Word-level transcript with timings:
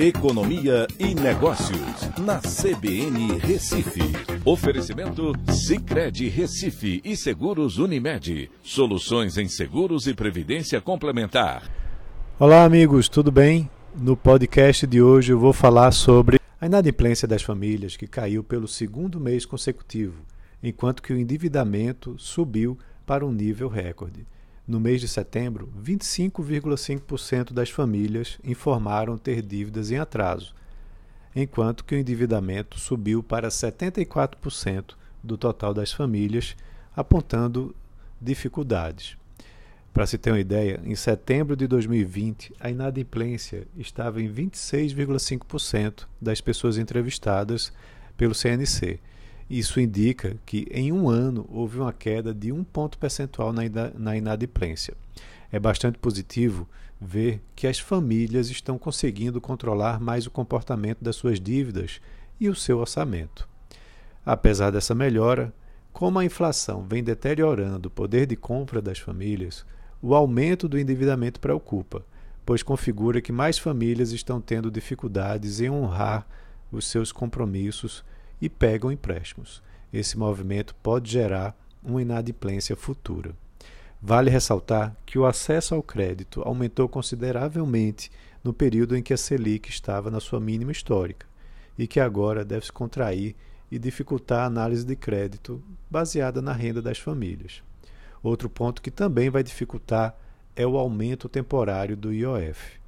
Economia 0.00 0.86
e 0.96 1.12
Negócios, 1.12 2.08
na 2.20 2.38
CBN 2.38 3.36
Recife. 3.40 3.98
Oferecimento 4.44 5.32
Cicred 5.52 6.28
Recife 6.28 7.00
e 7.04 7.16
Seguros 7.16 7.78
Unimed. 7.78 8.48
Soluções 8.62 9.36
em 9.36 9.48
seguros 9.48 10.06
e 10.06 10.14
previdência 10.14 10.80
complementar. 10.80 11.68
Olá, 12.38 12.62
amigos, 12.62 13.08
tudo 13.08 13.32
bem? 13.32 13.68
No 13.92 14.16
podcast 14.16 14.86
de 14.86 15.02
hoje 15.02 15.32
eu 15.32 15.38
vou 15.40 15.52
falar 15.52 15.90
sobre 15.90 16.38
a 16.60 16.66
inadimplência 16.66 17.26
das 17.26 17.42
famílias, 17.42 17.96
que 17.96 18.06
caiu 18.06 18.44
pelo 18.44 18.68
segundo 18.68 19.18
mês 19.18 19.44
consecutivo, 19.44 20.22
enquanto 20.62 21.02
que 21.02 21.12
o 21.12 21.18
endividamento 21.18 22.14
subiu 22.18 22.78
para 23.04 23.26
um 23.26 23.32
nível 23.32 23.68
recorde. 23.68 24.24
No 24.68 24.78
mês 24.78 25.00
de 25.00 25.08
setembro, 25.08 25.72
25,5% 25.82 27.54
das 27.54 27.70
famílias 27.70 28.38
informaram 28.44 29.16
ter 29.16 29.40
dívidas 29.40 29.90
em 29.90 29.96
atraso, 29.96 30.54
enquanto 31.34 31.82
que 31.82 31.94
o 31.94 31.98
endividamento 31.98 32.78
subiu 32.78 33.22
para 33.22 33.48
74% 33.48 34.94
do 35.24 35.38
total 35.38 35.72
das 35.72 35.90
famílias, 35.90 36.54
apontando 36.94 37.74
dificuldades. 38.20 39.16
Para 39.90 40.06
se 40.06 40.18
ter 40.18 40.32
uma 40.32 40.40
ideia, 40.40 40.78
em 40.84 40.94
setembro 40.94 41.56
de 41.56 41.66
2020, 41.66 42.54
a 42.60 42.70
inadimplência 42.70 43.66
estava 43.74 44.20
em 44.20 44.30
26,5% 44.30 46.06
das 46.20 46.42
pessoas 46.42 46.76
entrevistadas 46.76 47.72
pelo 48.18 48.34
CNC 48.34 49.00
isso 49.48 49.80
indica 49.80 50.36
que 50.44 50.66
em 50.70 50.92
um 50.92 51.08
ano 51.08 51.46
houve 51.50 51.78
uma 51.78 51.92
queda 51.92 52.34
de 52.34 52.52
um 52.52 52.62
ponto 52.62 52.98
percentual 52.98 53.52
na 53.52 54.16
inadimplência. 54.16 54.94
É 55.50 55.58
bastante 55.58 55.98
positivo 55.98 56.68
ver 57.00 57.42
que 57.56 57.66
as 57.66 57.78
famílias 57.78 58.50
estão 58.50 58.76
conseguindo 58.76 59.40
controlar 59.40 60.00
mais 60.00 60.26
o 60.26 60.30
comportamento 60.30 61.02
das 61.02 61.16
suas 61.16 61.40
dívidas 61.40 62.00
e 62.38 62.48
o 62.48 62.54
seu 62.54 62.78
orçamento. 62.78 63.48
Apesar 64.26 64.70
dessa 64.70 64.94
melhora, 64.94 65.54
como 65.92 66.18
a 66.18 66.24
inflação 66.24 66.84
vem 66.86 67.02
deteriorando 67.02 67.88
o 67.88 67.90
poder 67.90 68.26
de 68.26 68.36
compra 68.36 68.82
das 68.82 68.98
famílias, 68.98 69.64
o 70.02 70.14
aumento 70.14 70.68
do 70.68 70.78
endividamento 70.78 71.40
preocupa, 71.40 72.04
pois 72.44 72.62
configura 72.62 73.20
que 73.20 73.32
mais 73.32 73.58
famílias 73.58 74.12
estão 74.12 74.40
tendo 74.40 74.70
dificuldades 74.70 75.60
em 75.60 75.70
honrar 75.70 76.26
os 76.70 76.86
seus 76.86 77.10
compromissos 77.10 78.04
e 78.40 78.48
pegam 78.48 78.92
empréstimos. 78.92 79.62
Esse 79.92 80.18
movimento 80.18 80.74
pode 80.82 81.10
gerar 81.10 81.56
uma 81.82 82.02
inadimplência 82.02 82.76
futura. 82.76 83.34
Vale 84.00 84.30
ressaltar 84.30 84.94
que 85.04 85.18
o 85.18 85.26
acesso 85.26 85.74
ao 85.74 85.82
crédito 85.82 86.42
aumentou 86.42 86.88
consideravelmente 86.88 88.10
no 88.44 88.52
período 88.52 88.96
em 88.96 89.02
que 89.02 89.12
a 89.12 89.16
Selic 89.16 89.68
estava 89.68 90.10
na 90.10 90.20
sua 90.20 90.40
mínima 90.40 90.70
histórica 90.70 91.26
e 91.76 91.86
que 91.86 91.98
agora 91.98 92.44
deve 92.44 92.66
se 92.66 92.72
contrair 92.72 93.34
e 93.70 93.78
dificultar 93.78 94.40
a 94.40 94.46
análise 94.46 94.84
de 94.84 94.96
crédito 94.96 95.62
baseada 95.90 96.40
na 96.40 96.52
renda 96.52 96.80
das 96.80 96.98
famílias. 96.98 97.62
Outro 98.22 98.48
ponto 98.48 98.82
que 98.82 98.90
também 98.90 99.30
vai 99.30 99.42
dificultar 99.42 100.16
é 100.56 100.66
o 100.66 100.76
aumento 100.76 101.28
temporário 101.28 101.96
do 101.96 102.12
IOF. 102.12 102.78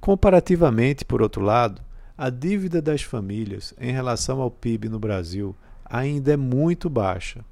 Comparativamente, 0.00 1.04
por 1.04 1.20
outro 1.20 1.42
lado, 1.42 1.82
a 2.16 2.30
dívida 2.30 2.80
das 2.80 3.02
famílias 3.02 3.74
em 3.78 3.92
relação 3.92 4.40
ao 4.40 4.50
PIB 4.50 4.88
no 4.88 4.98
Brasil 4.98 5.54
ainda 5.84 6.32
é 6.32 6.36
muito 6.36 6.88
baixa. 6.88 7.44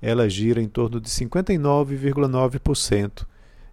Ela 0.00 0.28
gira 0.28 0.60
em 0.60 0.68
torno 0.68 1.00
de 1.00 1.08
59,9%, 1.08 3.26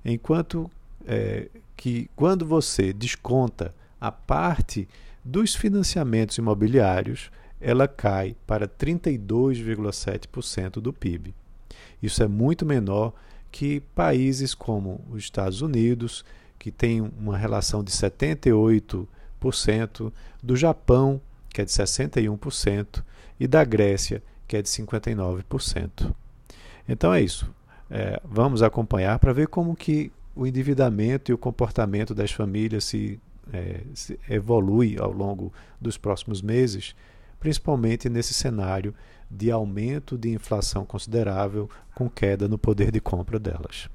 enquanto 0.05 0.71
é, 1.05 1.49
que 1.75 2.09
quando 2.15 2.45
você 2.45 2.93
desconta 2.93 3.75
a 3.99 4.09
parte 4.11 4.87
dos 5.23 5.55
financiamentos 5.55 6.37
imobiliários, 6.37 7.31
ela 7.59 7.87
cai 7.87 8.35
para 8.45 8.67
32,7% 8.67 10.81
do 10.81 10.91
PIB. 10.91 11.33
Isso 12.01 12.23
é 12.23 12.27
muito 12.27 12.65
menor 12.65 13.13
que 13.51 13.81
países 13.93 14.55
como 14.55 15.01
os 15.09 15.23
Estados 15.23 15.61
Unidos, 15.61 16.25
que 16.57 16.71
tem 16.71 17.01
uma 17.01 17.37
relação 17.37 17.83
de 17.83 17.91
78 17.91 19.05
do 20.41 20.55
Japão, 20.55 21.19
que 21.49 21.61
é 21.61 21.65
de 21.65 21.71
61%, 21.71 23.03
e 23.39 23.47
da 23.47 23.63
Grécia, 23.63 24.21
que 24.47 24.57
é 24.57 24.61
de 24.61 24.69
59%. 24.69 26.13
Então 26.87 27.13
é 27.13 27.21
isso. 27.21 27.49
É, 27.89 28.19
vamos 28.23 28.63
acompanhar 28.63 29.19
para 29.19 29.33
ver 29.33 29.47
como 29.47 29.75
que 29.75 30.11
o 30.35 30.47
endividamento 30.47 31.31
e 31.31 31.33
o 31.33 31.37
comportamento 31.37 32.15
das 32.15 32.31
famílias 32.31 32.85
se, 32.85 33.19
é, 33.51 33.81
se 33.93 34.19
evolui 34.29 34.97
ao 34.99 35.11
longo 35.11 35.53
dos 35.79 35.97
próximos 35.97 36.41
meses, 36.41 36.95
principalmente 37.39 38.09
nesse 38.09 38.33
cenário 38.33 38.95
de 39.29 39.51
aumento 39.51 40.17
de 40.17 40.29
inflação 40.29 40.85
considerável 40.85 41.69
com 41.93 42.09
queda 42.09 42.47
no 42.47 42.57
poder 42.57 42.91
de 42.91 42.99
compra 42.99 43.39
delas. 43.39 43.89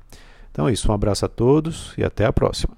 Então 0.52 0.68
é 0.68 0.72
isso, 0.72 0.90
um 0.90 0.94
abraço 0.94 1.24
a 1.24 1.28
todos 1.28 1.92
e 1.98 2.04
até 2.04 2.24
a 2.24 2.32
próxima. 2.32 2.77